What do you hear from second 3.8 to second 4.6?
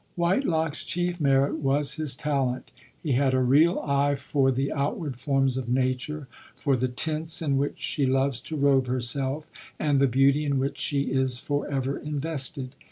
eye for